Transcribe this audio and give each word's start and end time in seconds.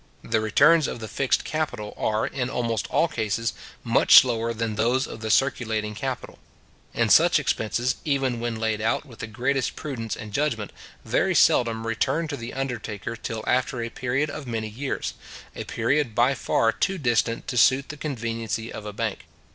The 0.23 0.41
returns 0.41 0.87
of 0.87 0.99
the 0.99 1.07
fixed 1.07 1.43
capital 1.43 1.93
are, 1.95 2.25
in 2.25 2.49
almost 2.49 2.87
all 2.87 3.07
cases, 3.07 3.53
much 3.83 4.15
slower 4.15 4.51
than 4.51 4.73
those 4.73 5.05
of 5.05 5.19
the 5.21 5.29
circulating 5.29 5.93
capital: 5.93 6.39
and 6.91 7.11
such 7.11 7.37
expenses, 7.37 7.97
even 8.03 8.39
when 8.39 8.55
laid 8.55 8.81
out 8.81 9.05
with 9.05 9.19
the 9.19 9.27
greatest 9.27 9.75
prudence 9.75 10.15
and 10.15 10.33
judgment, 10.33 10.71
very 11.05 11.35
seldom 11.35 11.85
return 11.85 12.27
to 12.29 12.35
the 12.35 12.51
undertaker 12.51 13.15
till 13.15 13.43
after 13.45 13.79
a 13.83 13.89
period 13.91 14.31
of 14.31 14.47
many 14.47 14.67
years, 14.69 15.13
a 15.55 15.65
period 15.65 16.15
by 16.15 16.33
far 16.33 16.71
too 16.71 16.97
distant 16.97 17.47
to 17.47 17.55
suit 17.55 17.89
the 17.89 17.95
conveniency 17.97 18.73
of 18.73 18.87
a 18.87 18.93
bank. 18.93 19.27